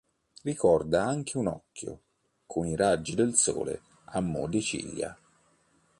[0.41, 1.99] Ricorda anche un occhio,
[2.47, 5.15] con i raggi del sole a mo' di ciglia.